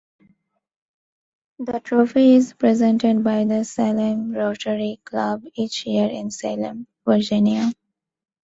[1.59, 7.71] The trophy is presented by the Salem Rotary Club each year in Salem, Virginia.